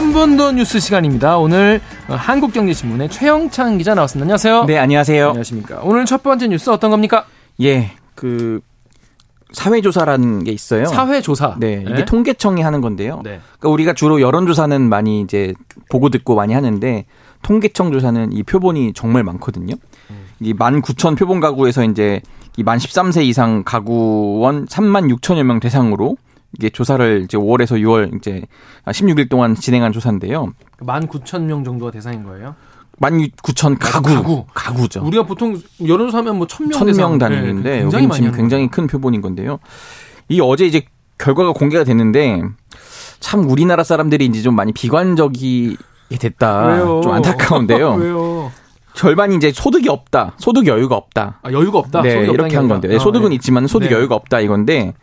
한 0.00 0.14
번 0.14 0.38
더 0.38 0.50
뉴스 0.50 0.80
시간입니다. 0.80 1.36
오늘 1.36 1.78
한국경제신문의 2.08 3.10
최영창 3.10 3.76
기자 3.76 3.94
나왔습니다. 3.94 4.24
안녕하세요. 4.24 4.64
네, 4.64 4.78
안녕하세요. 4.78 5.26
안녕하십니까. 5.28 5.80
오늘 5.82 6.06
첫 6.06 6.22
번째 6.22 6.48
뉴스 6.48 6.70
어떤 6.70 6.90
겁니까? 6.90 7.26
예, 7.60 7.90
그 8.14 8.62
사회조사라는 9.52 10.44
게 10.44 10.52
있어요. 10.52 10.86
사회조사. 10.86 11.56
네, 11.58 11.82
이게 11.84 11.94
네? 11.96 12.04
통계청이 12.06 12.62
하는 12.62 12.80
건데요. 12.80 13.16
네. 13.22 13.40
그러니까 13.58 13.68
우리가 13.68 13.92
주로 13.92 14.22
여론조사는 14.22 14.88
많이 14.88 15.20
이제 15.20 15.52
보고 15.90 16.08
듣고 16.08 16.34
많이 16.34 16.54
하는데 16.54 17.04
통계청 17.42 17.92
조사는 17.92 18.32
이 18.32 18.42
표본이 18.42 18.94
정말 18.94 19.22
많거든요. 19.22 19.74
음. 20.10 20.16
이만 20.40 20.80
9천 20.80 21.18
표본 21.18 21.40
가구에서 21.40 21.84
이제 21.84 22.22
이만 22.56 22.78
13세 22.78 23.22
이상 23.24 23.64
가구원 23.64 24.64
3만 24.64 25.14
6천여 25.14 25.42
명 25.42 25.60
대상으로 25.60 26.16
이게 26.58 26.68
조사를 26.70 27.22
이제 27.24 27.38
5월에서 27.38 27.80
6월 27.80 28.16
이제 28.16 28.42
16일 28.86 29.28
동안 29.28 29.54
진행한 29.54 29.92
조사인데요. 29.92 30.52
19,000명 30.80 31.64
정도가 31.64 31.90
대상인 31.90 32.24
거예요? 32.24 32.54
19,000 33.00 33.78
가구, 33.78 34.14
가구. 34.14 34.44
가구죠. 34.52 35.02
우리가 35.04 35.24
보통 35.24 35.56
여론조사면 35.84 36.36
뭐 36.36 36.46
1,000명 36.46 36.72
1,000명 36.72 37.18
단위인데 37.18 37.70
네, 37.70 37.80
굉장히 37.80 38.10
지금 38.10 38.32
굉장히 38.32 38.68
큰 38.68 38.86
표본인 38.86 39.22
건데요. 39.22 39.58
이 40.28 40.40
어제 40.40 40.66
이제 40.66 40.82
결과가 41.18 41.52
공개가 41.52 41.84
됐는데 41.84 42.42
참 43.20 43.48
우리나라 43.48 43.84
사람들이 43.84 44.26
이제 44.26 44.42
좀 44.42 44.54
많이 44.54 44.72
비관적이 44.72 45.76
됐다. 46.18 46.66
왜요? 46.66 47.00
좀 47.02 47.12
안타까운데요. 47.12 47.94
왜요? 48.00 48.52
절반이 48.94 49.36
이제 49.36 49.52
소득이 49.52 49.88
없다. 49.88 50.34
소득 50.38 50.66
여유가 50.66 50.96
없다. 50.96 51.38
아, 51.42 51.52
여유가 51.52 51.78
없다. 51.78 52.02
네, 52.02 52.26
이렇게 52.26 52.56
한 52.56 52.68
건데. 52.68 52.88
네, 52.88 52.98
소득은 52.98 53.26
아, 53.26 53.28
네. 53.30 53.34
있지만 53.36 53.66
소득 53.66 53.88
네. 53.88 53.94
여유가 53.94 54.14
없다 54.16 54.40
이건데 54.40 54.94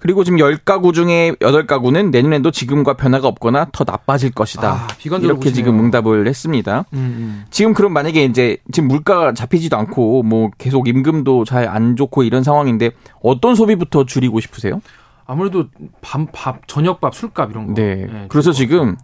그리고 0.00 0.24
지금 0.24 0.38
10가구 0.38 0.92
중에 0.92 1.32
8가구는 1.40 2.10
내년에도 2.10 2.50
지금과 2.50 2.94
변화가 2.94 3.28
없거나 3.28 3.68
더 3.72 3.84
나빠질 3.84 4.32
것이다. 4.32 4.72
아, 4.72 4.88
이렇게 5.04 5.18
보시네요. 5.34 5.54
지금 5.54 5.78
응답을 5.78 6.26
했습니다. 6.26 6.84
음, 6.92 6.98
음. 6.98 7.44
지금 7.50 7.74
그럼 7.74 7.92
만약에 7.92 8.24
이제 8.24 8.56
지금 8.72 8.88
물가가 8.88 9.32
잡히지도 9.32 9.76
않고 9.76 10.24
뭐 10.24 10.50
계속 10.58 10.88
임금도 10.88 11.44
잘 11.44 11.70
안 11.70 11.96
좋고 11.96 12.22
이런 12.24 12.42
상황인데 12.42 12.90
어떤 13.22 13.54
소비부터 13.54 14.04
줄이고 14.04 14.40
싶으세요? 14.40 14.80
아무래도 15.26 15.66
밥, 16.00 16.26
밥 16.32 16.66
저녁밥, 16.66 17.14
술값 17.14 17.50
이런 17.50 17.68
거. 17.68 17.74
네. 17.74 18.06
네 18.06 18.26
그래서 18.28 18.52
지금 18.52 18.96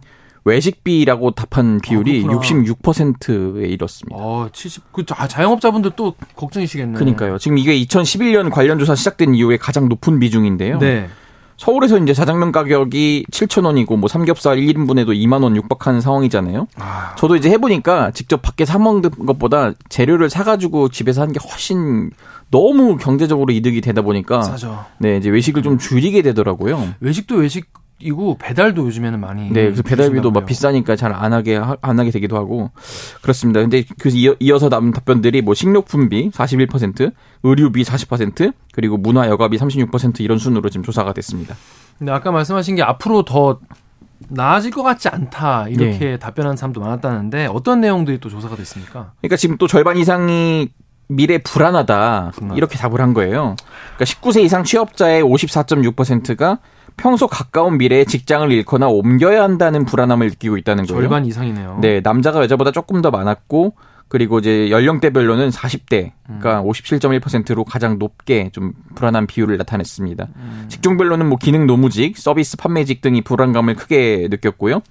외식비라고 0.47 1.31
답한 1.31 1.79
비율이 1.81 2.25
아, 2.27 2.31
66%에 2.31 3.67
이렇습니다. 3.67 4.15
어, 4.17 4.49
70. 4.51 4.91
그 4.91 5.05
자영업자분들 5.05 5.91
또 5.95 6.13
걱정이시겠네요. 6.35 6.97
그러니까요. 6.97 7.37
지금 7.37 7.57
이게 7.57 7.77
2011년 7.79 8.49
관련 8.49 8.79
조사 8.79 8.95
시작된 8.95 9.35
이후에 9.35 9.57
가장 9.57 9.89
높은 9.89 10.19
비중인데요. 10.19 10.79
네. 10.79 11.09
서울에서 11.57 11.97
이제 11.97 12.13
자장면 12.13 12.51
가격이 12.51 13.25
7,000원이고 13.31 13.97
뭐 13.97 14.07
삼겹살 14.07 14.57
1인분에도 14.57 15.07
2만 15.07 15.41
원 15.43 15.55
육박하는 15.55 16.01
상황이잖아요. 16.01 16.67
아. 16.77 17.15
저도 17.17 17.35
이제 17.35 17.49
해 17.49 17.57
보니까 17.57 18.11
직접 18.11 18.43
밖에 18.43 18.63
사 18.63 18.77
먹는 18.77 19.09
것보다 19.25 19.73
재료를 19.89 20.29
사 20.29 20.43
가지고 20.43 20.89
집에서 20.89 21.21
하는 21.21 21.33
게 21.33 21.39
훨씬 21.43 22.11
너무 22.51 22.97
경제적으로 22.97 23.51
이득이 23.51 23.81
되다 23.81 24.03
보니까 24.03 24.43
싸죠. 24.43 24.85
네, 24.99 25.17
이제 25.17 25.29
외식을 25.29 25.63
좀 25.63 25.79
줄이게 25.79 26.21
되더라고요. 26.21 26.93
외식도 26.99 27.35
외식 27.35 27.65
이고 27.99 28.37
배달도 28.37 28.85
요즘에는 28.85 29.19
많이 29.19 29.49
네 29.49 29.63
그래서 29.63 29.81
배달비도 29.81 30.31
막 30.31 30.45
비싸니까 30.45 30.95
잘 30.95 31.13
안 31.13 31.33
하게 31.33 31.59
안 31.81 31.99
하게 31.99 32.11
되기도 32.11 32.35
하고 32.37 32.69
그렇습니다. 33.21 33.59
근데 33.61 33.83
그 33.97 34.09
이어 34.09 34.59
서 34.59 34.69
남은 34.69 34.91
답변들이 34.91 35.41
뭐 35.41 35.53
식료품비 35.55 36.29
41%, 36.31 37.11
의류비 37.43 37.83
40% 37.83 38.53
그리고 38.71 38.97
문화 38.97 39.27
여가비 39.27 39.57
36% 39.57 40.19
이런 40.19 40.37
순으로 40.37 40.69
지금 40.69 40.83
조사가 40.83 41.13
됐습니다. 41.13 41.55
근데 41.97 42.11
아까 42.11 42.31
말씀하신 42.31 42.75
게 42.75 42.83
앞으로 42.83 43.23
더 43.23 43.59
나아질 44.29 44.71
것 44.71 44.83
같지 44.83 45.09
않다 45.09 45.67
이렇게 45.69 45.97
네. 45.99 46.17
답변한 46.17 46.55
사람도 46.57 46.81
많았다는데 46.81 47.47
어떤 47.47 47.81
내용들이 47.81 48.19
또 48.19 48.29
조사가 48.29 48.55
됐습니까? 48.55 49.13
그러니까 49.21 49.37
지금 49.37 49.57
또 49.57 49.67
절반 49.67 49.97
이상이 49.97 50.69
미래 51.07 51.37
불안하다 51.37 52.33
이렇게 52.55 52.77
답을 52.77 52.99
한 52.99 53.13
거예요. 53.13 53.55
그러니까 53.95 54.05
19세 54.05 54.43
이상 54.43 54.63
취업자의 54.63 55.23
54.6%가 55.23 56.59
평소 56.97 57.27
가까운 57.27 57.77
미래에 57.77 58.05
직장을 58.05 58.51
잃거나 58.51 58.87
옮겨야 58.87 59.43
한다는 59.43 59.85
불안함을 59.85 60.29
느끼고 60.29 60.57
있다는 60.57 60.85
거예요. 60.85 61.01
절반 61.01 61.25
이상이네요. 61.25 61.77
네, 61.81 62.01
남자가 62.01 62.41
여자보다 62.41 62.71
조금 62.71 63.01
더 63.01 63.11
많았고 63.11 63.75
그리고 64.09 64.39
이제 64.39 64.69
연령대별로는 64.71 65.49
40대, 65.49 66.11
그러니까 66.25 66.61
음. 66.61 66.69
57.1%로 66.69 67.65
가장 67.65 67.99
높게 67.99 68.49
좀 68.51 68.71
불안한 68.95 69.27
비율을 69.27 69.57
나타냈습니다. 69.57 70.27
음. 70.35 70.65
직종별로는 70.69 71.27
뭐 71.27 71.37
기능 71.37 71.67
노무직, 71.67 72.17
서비스 72.17 72.55
판매직 72.55 73.01
등이 73.01 73.21
불안감을 73.21 73.75
크게 73.75 74.27
느꼈고요. 74.31 74.81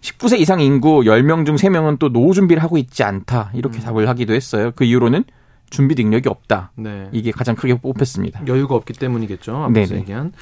19세 0.00 0.40
이상 0.40 0.60
인구 0.60 1.02
10명 1.02 1.46
중 1.46 1.54
3명은 1.54 1.98
또 1.98 2.12
노후 2.12 2.34
준비를 2.34 2.62
하고 2.62 2.76
있지 2.76 3.04
않다. 3.04 3.52
이렇게 3.54 3.78
음. 3.78 3.82
답을 3.82 4.08
하기도 4.08 4.34
했어요. 4.34 4.72
그 4.74 4.84
이유로는 4.84 5.24
준비 5.70 5.94
능력이 5.94 6.28
없다. 6.28 6.70
네. 6.76 7.08
이게 7.12 7.30
가장 7.30 7.56
크게 7.56 7.74
뽑혔습니다. 7.78 8.42
여유가 8.46 8.74
없기 8.76 8.92
때문이겠죠. 8.92 9.56
앞서 9.56 9.96
얘기한. 9.96 10.32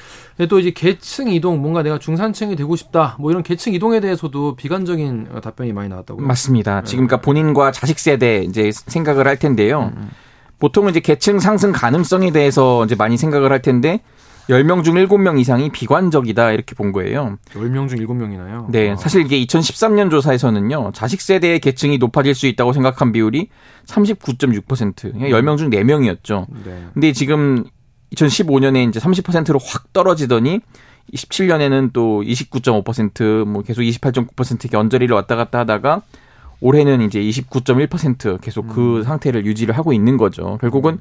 또 0.49 0.59
이제 0.59 0.71
계층 0.71 1.29
이동, 1.29 1.61
뭔가 1.61 1.81
내가 1.83 1.97
중산층이 1.97 2.55
되고 2.55 2.75
싶다. 2.75 3.15
뭐 3.19 3.31
이런 3.31 3.43
계층 3.43 3.73
이동에 3.73 3.99
대해서도 3.99 4.55
비관적인 4.55 5.29
답변이 5.41 5.73
많이 5.73 5.89
나왔다고요. 5.89 6.25
맞습니다. 6.25 6.81
네. 6.81 6.85
지금 6.85 7.07
그러니까 7.07 7.25
본인과 7.25 7.71
자식 7.71 7.99
세대 7.99 8.43
이제 8.43 8.71
생각을 8.71 9.27
할 9.27 9.37
텐데요. 9.37 9.91
음. 9.95 10.01
음. 10.03 10.09
보통은 10.59 10.91
이제 10.91 10.99
계층 10.99 11.39
상승 11.39 11.71
가능성에 11.71 12.31
대해서 12.31 12.85
이제 12.85 12.95
많이 12.95 13.17
생각을 13.17 13.51
할 13.51 13.61
텐데 13.61 14.01
10명 14.49 14.83
중 14.83 14.95
7명 14.95 15.39
이상이 15.39 15.69
비관적이다 15.71 16.51
이렇게 16.51 16.75
본 16.75 16.91
거예요. 16.91 17.37
10명 17.53 17.87
중 17.87 17.99
7명이나요? 17.99 18.69
네. 18.69 18.91
아. 18.91 18.95
사실 18.95 19.25
이게 19.25 19.43
2013년 19.45 20.11
조사에서는요. 20.11 20.91
자식 20.93 21.21
세대의 21.21 21.59
계층이 21.59 21.97
높아질 21.97 22.35
수 22.35 22.47
있다고 22.47 22.73
생각한 22.73 23.11
비율이 23.11 23.49
39.6%. 23.85 25.13
10명 25.13 25.57
중 25.57 25.69
4명이었죠. 25.69 26.47
네. 26.65 26.83
근데 26.93 27.13
지금 27.13 27.63
2015년에 28.15 28.89
이제 28.89 28.99
30%로 28.99 29.59
확 29.63 29.93
떨어지더니 29.93 30.59
27년에는 31.13 31.91
또 31.93 32.21
29.5%뭐 32.21 33.61
계속 33.63 33.81
28.9% 33.81 34.63
이렇게 34.63 34.77
언저리를 34.77 35.13
왔다 35.13 35.35
갔다 35.35 35.59
하다가 35.59 36.01
올해는 36.61 37.01
이제 37.01 37.19
29.1% 37.19 38.39
계속 38.39 38.67
그 38.69 38.99
음. 38.99 39.03
상태를 39.03 39.45
유지를 39.45 39.77
하고 39.77 39.91
있는 39.91 40.15
거죠. 40.17 40.57
결국은 40.61 40.93
음. 40.93 40.99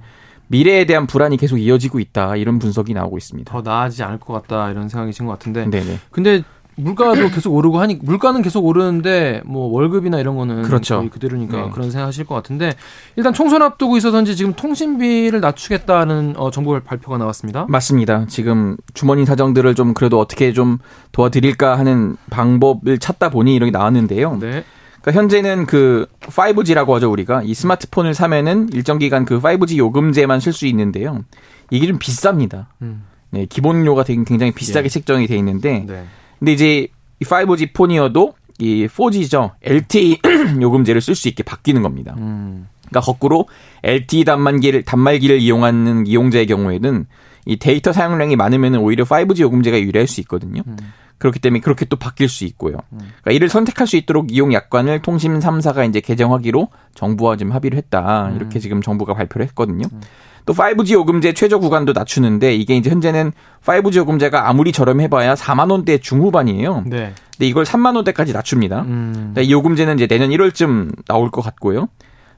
미래에 0.52 0.84
대한 0.84 1.06
불안이 1.06 1.38
계속 1.38 1.56
이어지고 1.56 1.98
있다 1.98 2.36
이런 2.36 2.58
분석이 2.58 2.92
나오고 2.94 3.16
있습니다. 3.16 3.50
더 3.50 3.62
나아지지 3.62 4.02
않을 4.02 4.20
것 4.20 4.34
같다 4.34 4.70
이런 4.70 4.88
생각이 4.88 5.12
든 5.12 5.26
것 5.26 5.32
같은데. 5.32 5.64
네네. 5.68 5.98
근데 6.10 6.42
물가도 6.76 7.28
계속 7.32 7.54
오르고 7.54 7.80
하니 7.80 7.98
물가는 8.02 8.40
계속 8.42 8.64
오르는데 8.66 9.42
뭐 9.46 9.66
월급이나 9.72 10.18
이런 10.20 10.36
거는 10.36 10.62
그렇죠. 10.62 10.98
거의 10.98 11.08
그대로니까 11.08 11.56
네. 11.56 11.70
그런 11.72 11.90
생각하실 11.90 12.26
것 12.26 12.34
같은데 12.34 12.74
일단 13.16 13.32
총선 13.32 13.62
앞두고 13.62 13.96
있어서인지 13.96 14.36
지금 14.36 14.52
통신비를 14.52 15.40
낮추겠다는 15.40 16.34
어, 16.36 16.50
정보 16.50 16.78
발표가 16.80 17.16
나왔습니다. 17.18 17.66
맞습니다. 17.68 18.26
지금 18.26 18.76
주머니 18.94 19.24
사정들을 19.24 19.74
좀 19.74 19.94
그래도 19.94 20.18
어떻게 20.20 20.52
좀 20.52 20.78
도와드릴까 21.12 21.78
하는 21.78 22.16
방법을 22.30 22.98
찾다 22.98 23.30
보니 23.30 23.54
이렇게 23.54 23.70
나왔는데요. 23.70 24.36
네. 24.38 24.64
그러니까 25.02 25.20
현재는 25.20 25.66
그 25.66 26.06
5G라고 26.20 26.92
하죠 26.92 27.10
우리가 27.10 27.42
이 27.42 27.54
스마트폰을 27.54 28.14
사면은 28.14 28.68
일정 28.72 28.98
기간 28.98 29.24
그 29.24 29.40
5G 29.40 29.76
요금제만 29.76 30.40
쓸 30.40 30.52
수 30.52 30.66
있는데요. 30.66 31.24
이게 31.70 31.86
좀 31.86 31.98
비쌉니다. 31.98 32.66
음. 32.82 33.04
네, 33.30 33.46
기본료가 33.46 34.04
굉장히 34.04 34.52
비싸게 34.52 34.84
예. 34.84 34.88
책정이 34.88 35.26
돼 35.26 35.36
있는데, 35.36 35.84
네. 35.86 36.04
근데 36.38 36.52
이제 36.52 36.88
이 37.18 37.24
5G 37.24 37.72
폰이어도 37.72 38.34
이 38.58 38.86
4G죠 38.86 39.52
LTE 39.62 40.20
요금제를 40.60 41.00
쓸 41.00 41.14
수 41.14 41.28
있게 41.28 41.42
바뀌는 41.42 41.82
겁니다. 41.82 42.14
음. 42.18 42.68
그러니까 42.88 43.00
거꾸로 43.00 43.48
LTE 43.82 44.24
단말기를 44.24 44.82
단말기를 44.82 45.40
이용하는 45.40 46.06
이용자의 46.06 46.46
경우에는 46.46 47.06
이 47.46 47.56
데이터 47.56 47.92
사용량이 47.92 48.36
많으면 48.36 48.76
오히려 48.76 49.04
5G 49.04 49.40
요금제가 49.40 49.80
유리할 49.80 50.06
수 50.06 50.20
있거든요. 50.20 50.62
음. 50.66 50.76
그렇기 51.22 51.38
때문에 51.38 51.60
그렇게 51.60 51.84
또 51.84 51.96
바뀔 51.96 52.28
수 52.28 52.44
있고요. 52.46 52.78
그러니까 52.90 53.30
이를 53.30 53.48
선택할 53.48 53.86
수 53.86 53.96
있도록 53.96 54.32
이용 54.32 54.52
약관을 54.52 55.02
통신 55.02 55.38
3사가 55.38 55.88
이제 55.88 56.00
개정하기로 56.00 56.68
정부와 56.96 57.36
지금 57.36 57.52
합의를 57.52 57.78
했다. 57.78 58.26
음. 58.26 58.36
이렇게 58.36 58.58
지금 58.58 58.82
정부가 58.82 59.14
발표를 59.14 59.46
했거든요. 59.46 59.86
음. 59.92 60.00
또 60.46 60.52
5G 60.52 60.94
요금제 60.94 61.34
최저 61.34 61.60
구간도 61.60 61.92
낮추는데 61.92 62.56
이게 62.56 62.74
이제 62.74 62.90
현재는 62.90 63.30
5G 63.64 63.98
요금제가 63.98 64.48
아무리 64.48 64.72
저렴해봐야 64.72 65.36
4만 65.36 65.70
원대 65.70 65.98
중후반이에요. 65.98 66.82
네. 66.86 67.14
근데 67.36 67.46
이걸 67.46 67.64
3만 67.64 67.94
원대까지 67.94 68.32
낮춥니다. 68.32 68.80
음. 68.80 69.12
그러니까 69.14 69.42
이 69.42 69.52
요금제는 69.52 69.94
이제 69.94 70.08
내년 70.08 70.30
1월쯤 70.30 71.04
나올 71.06 71.30
것 71.30 71.42
같고요. 71.42 71.86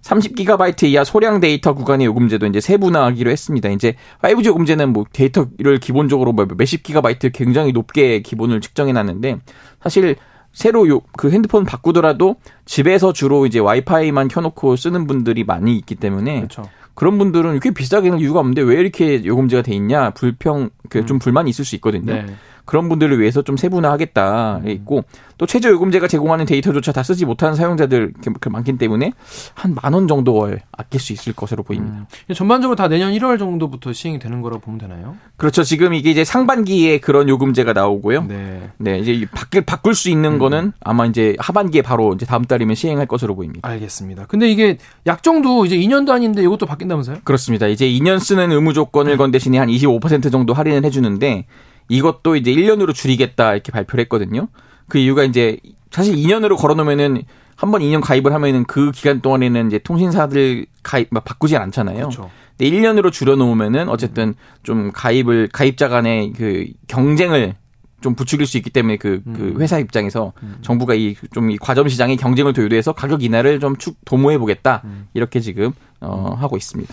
30기가바이트 0.04 0.84
이하 0.84 1.02
소량 1.02 1.40
데이터 1.40 1.74
구간의 1.74 2.06
요금제도 2.06 2.46
이제 2.46 2.60
세분화하기로 2.60 3.30
했습니다. 3.30 3.70
이제 3.70 3.94
5G 4.22 4.46
요금제는 4.46 4.92
뭐 4.92 5.04
데이터를 5.10 5.80
기본적으로 5.80 6.32
뭐 6.32 6.46
몇십 6.56 6.82
기가바이트 6.82 7.30
굉장히 7.30 7.72
높게 7.72 8.20
기본을 8.20 8.60
측정해 8.60 8.92
놨는데 8.92 9.38
사실 9.82 10.16
새로 10.52 10.88
요, 10.88 11.00
그 11.16 11.30
핸드폰 11.30 11.64
바꾸더라도 11.64 12.36
집에서 12.64 13.12
주로 13.12 13.46
이제 13.46 13.58
와이파이만 13.58 14.28
켜놓고 14.28 14.76
쓰는 14.76 15.06
분들이 15.06 15.42
많이 15.42 15.76
있기 15.78 15.96
때문에 15.96 16.36
그렇죠. 16.36 16.68
그런 16.94 17.18
분들은 17.18 17.52
이렇게 17.52 17.72
비싸게 17.72 18.10
할 18.10 18.20
이유가 18.20 18.38
없는데 18.38 18.62
왜 18.62 18.76
이렇게 18.76 19.24
요금제가 19.24 19.62
돼 19.62 19.74
있냐 19.74 20.10
불평 20.10 20.70
그좀 20.90 21.16
음. 21.16 21.18
불만이 21.18 21.50
있을 21.50 21.64
수 21.64 21.74
있거든요. 21.76 22.12
네. 22.12 22.26
그런 22.64 22.88
분들을 22.88 23.20
위해서 23.20 23.42
좀 23.42 23.56
세분화하겠다 23.56 24.60
음. 24.64 24.68
있고 24.68 25.04
또 25.36 25.46
최저 25.46 25.68
요금제가 25.70 26.06
제공하는 26.08 26.46
데이터조차 26.46 26.92
다 26.92 27.02
쓰지 27.02 27.24
못하는 27.26 27.54
사용자들 27.56 28.12
많기 28.50 28.76
때문에 28.78 29.12
한 29.54 29.74
만 29.74 29.94
원 29.94 30.08
정도를 30.08 30.60
아낄 30.72 31.00
수 31.00 31.12
있을 31.12 31.32
것으로 31.34 31.62
보입니다. 31.62 32.06
음. 32.30 32.34
전반적으로 32.34 32.74
다 32.76 32.88
내년 32.88 33.12
1월 33.12 33.38
정도부터 33.38 33.92
시행이 33.92 34.18
되는 34.18 34.40
거라고 34.40 34.60
보면 34.62 34.78
되나요? 34.78 35.16
그렇죠. 35.36 35.62
지금 35.62 35.94
이게 35.94 36.10
이제 36.10 36.24
상반기에 36.24 36.98
그런 36.98 37.28
요금제가 37.28 37.72
나오고요. 37.72 38.24
네. 38.24 38.70
네 38.78 38.98
이제 38.98 39.26
바뀔 39.32 39.62
바꿀 39.62 39.94
수 39.94 40.10
있는 40.10 40.34
음. 40.34 40.38
거는 40.38 40.72
아마 40.80 41.06
이제 41.06 41.36
하반기에 41.38 41.82
바로 41.82 42.12
이제 42.14 42.26
다음 42.26 42.44
달이면 42.44 42.74
시행할 42.74 43.06
것으로 43.06 43.34
보입니다. 43.34 43.68
알겠습니다. 43.68 44.26
근데 44.26 44.48
이게 44.50 44.78
약정도 45.06 45.64
이제 45.66 45.76
2년 45.76 46.06
단위인데 46.06 46.42
이것도 46.42 46.66
바뀐다면서요? 46.66 47.18
그렇습니다. 47.24 47.66
이제 47.66 47.86
2년 47.86 48.18
쓰는 48.20 48.50
의무 48.52 48.72
조건을 48.72 49.16
건 49.16 49.30
대신에 49.30 49.58
한 49.58 49.68
25% 49.68 50.32
정도 50.32 50.54
할인을 50.54 50.84
해주는데 50.84 51.46
이것도 51.88 52.36
이제 52.36 52.52
1년으로 52.52 52.94
줄이겠다 52.94 53.52
이렇게 53.52 53.72
발표를 53.72 54.02
했거든요. 54.04 54.48
그 54.88 54.98
이유가 54.98 55.24
이제 55.24 55.58
사실 55.90 56.14
2년으로 56.16 56.56
걸어놓으면은 56.56 57.22
한 57.56 57.70
번 57.70 57.80
2년 57.82 58.00
가입을 58.02 58.32
하면은 58.34 58.64
그 58.64 58.90
기간 58.90 59.20
동안에는 59.20 59.68
이제 59.68 59.78
통신사들 59.78 60.66
가입 60.82 61.10
바꾸지 61.10 61.56
않잖아요. 61.56 61.96
그렇죠. 61.98 62.30
근데 62.58 62.70
1년으로 62.70 63.12
줄여놓으면은 63.12 63.88
어쨌든 63.88 64.34
좀 64.62 64.90
가입을 64.92 65.48
가입자 65.52 65.88
간의 65.88 66.32
그 66.36 66.66
경쟁을 66.88 67.54
좀 68.00 68.14
부추길 68.14 68.46
수 68.46 68.58
있기 68.58 68.70
때문에 68.70 68.96
그, 68.98 69.22
그 69.24 69.54
음. 69.54 69.60
회사 69.62 69.78
입장에서 69.78 70.32
음. 70.42 70.58
정부가 70.60 70.94
이 70.94 71.16
좀이 71.32 71.56
과점 71.58 71.88
시장의 71.88 72.16
경쟁을 72.16 72.52
더 72.52 72.62
유도해서 72.62 72.92
가격 72.92 73.22
인하를 73.22 73.60
좀 73.60 73.76
축 73.78 73.96
도모해 74.04 74.36
보겠다 74.36 74.82
음. 74.84 75.06
이렇게 75.14 75.40
지금 75.40 75.72
어 76.00 76.36
하고 76.38 76.56
있습니다. 76.56 76.92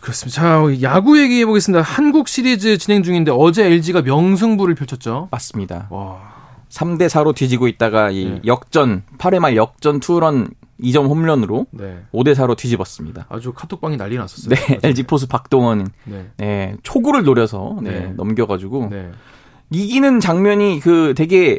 그렇습니다. 0.00 0.40
자, 0.40 0.82
야구 0.82 1.20
얘기해 1.20 1.46
보겠습니다. 1.46 1.82
한국 1.82 2.28
시리즈 2.28 2.78
진행 2.78 3.02
중인데 3.02 3.32
어제 3.34 3.66
LG가 3.66 4.02
명승부를 4.02 4.74
펼쳤죠. 4.74 5.28
맞습니다. 5.30 5.88
와. 5.90 6.30
3대 6.68 7.08
4로 7.08 7.34
뒤지고 7.34 7.66
있다가 7.66 8.10
이 8.10 8.24
네. 8.26 8.40
역전 8.46 9.02
8회 9.18 9.40
말 9.40 9.56
역전 9.56 9.98
투런 9.98 10.48
2점 10.80 11.08
홈런으로 11.08 11.66
네. 11.72 12.02
5대 12.12 12.34
4로 12.34 12.56
뒤집었습니다. 12.56 13.26
아주 13.28 13.52
카톡방이 13.52 13.96
난리 13.96 14.16
났었어요. 14.16 14.54
네, 14.54 14.78
LG 14.88 15.02
포수 15.02 15.26
박동원 15.26 15.88
네. 16.04 16.30
네. 16.36 16.76
초구를 16.82 17.24
노려서 17.24 17.76
네, 17.82 17.90
네. 17.90 18.12
넘겨 18.16 18.46
가지고 18.46 18.88
네. 18.90 19.10
이기는 19.70 20.20
장면이 20.20 20.80
그 20.80 21.14
되게 21.16 21.58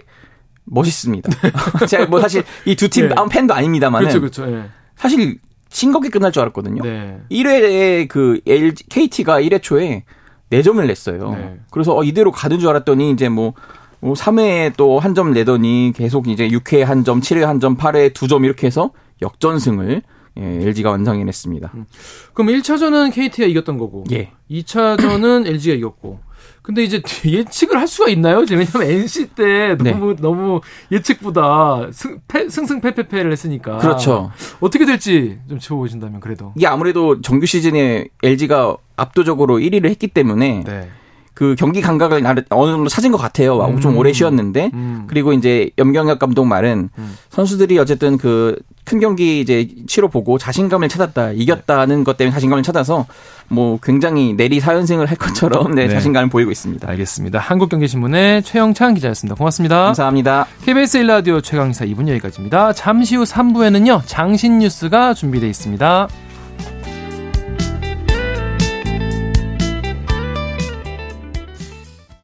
멋있습니다. 0.63 1.29
제가 1.87 2.05
뭐 2.05 2.21
사실 2.21 2.43
이 2.65 2.75
두팀 2.75 3.09
네. 3.09 3.15
팬도 3.29 3.53
아닙니다만 3.53 4.01
그렇죠, 4.01 4.19
그렇죠. 4.21 4.69
사실 4.95 5.39
싱겁게 5.71 6.09
끝날 6.09 6.31
줄 6.31 6.41
알았거든요. 6.43 6.83
네. 6.83 7.19
1회에 7.31 8.07
그 8.07 8.39
LG, 8.45 8.83
KT가 8.89 9.41
1회 9.41 9.61
초에 9.61 10.03
4점을 10.51 10.85
냈어요. 10.85 11.31
네. 11.31 11.59
그래서 11.71 11.95
어, 11.97 12.03
이대로 12.03 12.31
가는 12.31 12.59
줄 12.59 12.69
알았더니 12.69 13.11
이제 13.11 13.29
뭐, 13.29 13.53
뭐 14.01 14.13
3회에 14.13 14.75
또 14.75 14.99
한 14.99 15.15
점 15.15 15.31
내더니 15.33 15.93
계속 15.95 16.27
이제 16.27 16.47
6회에 16.49 16.81
한 16.83 17.03
점, 17.03 17.21
7회에 17.21 17.41
한 17.45 17.59
점, 17.59 17.77
8회에 17.77 18.13
두 18.13 18.27
점 18.27 18.43
이렇게 18.45 18.67
해서 18.67 18.91
역전승을 19.21 20.01
예, 20.37 20.41
LG가 20.43 20.91
완성해냈습니다. 20.91 21.71
음. 21.75 21.85
그럼 22.33 22.47
1차전은 22.55 23.13
KT가 23.13 23.47
이겼던 23.47 23.77
거고, 23.77 24.05
예. 24.11 24.31
2차전은 24.49 25.45
LG가 25.47 25.75
이겼고, 25.75 26.19
근데 26.61 26.83
이제 26.83 27.01
예측을 27.25 27.77
할 27.77 27.87
수가 27.87 28.09
있나요? 28.09 28.45
왜냐면 28.49 28.67
NC 28.83 29.29
때 29.29 29.75
너무 29.77 30.15
네. 30.15 30.21
너무 30.21 30.61
예측보다 30.91 31.87
승, 31.91 32.19
패, 32.27 32.47
승승패패패를 32.49 33.31
했으니까. 33.31 33.77
그렇죠. 33.77 34.31
어떻게 34.59 34.85
될지 34.85 35.39
좀 35.49 35.59
지켜보신다면 35.59 36.19
그래도. 36.19 36.53
이게 36.55 36.67
아무래도 36.67 37.21
정규 37.21 37.45
시즌에 37.45 38.05
LG가 38.23 38.77
압도적으로 38.95 39.57
1위를 39.57 39.89
했기 39.89 40.07
때문에 40.07 40.63
네. 40.65 40.89
그 41.33 41.55
경기 41.57 41.81
감각을 41.81 42.23
어느 42.49 42.71
정도 42.71 42.89
찾은 42.89 43.11
것 43.11 43.17
같아요. 43.17 43.57
음. 43.59 43.79
좀 43.79 43.97
오래 43.97 44.13
쉬었는데 44.13 44.71
음. 44.73 45.03
그리고 45.07 45.33
이제 45.33 45.69
염경엽 45.77 46.19
감독 46.19 46.45
말은 46.45 46.89
음. 46.97 47.17
선수들이 47.29 47.77
어쨌든 47.79 48.17
그 48.17 48.57
큰 48.83 48.99
경기 48.99 49.39
이제 49.39 49.67
치러 49.87 50.07
보고 50.07 50.37
자신감을 50.37 50.89
찾았다, 50.89 51.31
이겼다는 51.31 52.03
것 52.03 52.17
때문에 52.17 52.33
자신감을 52.33 52.63
찾아서 52.63 53.05
뭐 53.47 53.79
굉장히 53.81 54.33
내리 54.33 54.59
사연승을 54.59 55.05
할 55.05 55.17
것처럼 55.17 55.75
네, 55.75 55.87
네. 55.87 55.93
자신감을 55.93 56.29
보이고 56.29 56.51
있습니다. 56.51 56.89
알겠습니다. 56.89 57.39
한국경제신문의 57.39 58.43
최영찬 58.43 58.95
기자였습니다. 58.95 59.35
고맙습니다. 59.35 59.85
감사합니다. 59.85 60.47
KBS 60.65 60.99
1라디오 60.99 61.43
최강사 61.43 61.85
2분 61.85 62.07
여기까지입니다. 62.09 62.73
잠시 62.73 63.15
후 63.15 63.23
3부에는요 63.23 64.01
장신 64.05 64.59
뉴스가 64.59 65.13
준비되어 65.13 65.49
있습니다. 65.49 66.07